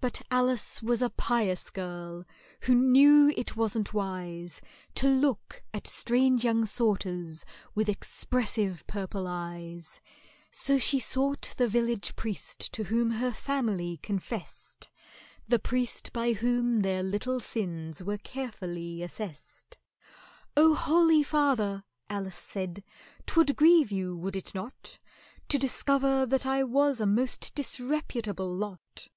[0.00, 2.24] But ALICE was a pious girl,
[2.62, 4.62] who knew it wasn't wise
[4.94, 7.44] To look at strange young sorters
[7.74, 10.00] with expressive purple eyes;
[10.50, 14.88] So she sought the village priest to whom her family confessed,
[15.46, 19.76] The priest by whom their little sins were carefully assessed.
[20.56, 22.82] "Oh, holy father," ALICE said,
[23.26, 24.98] "'t would grieve you, would it not,
[25.50, 29.08] To discover that I was a most disreputable lot?